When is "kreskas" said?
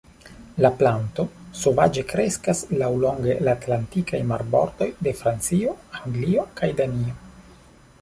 2.13-2.63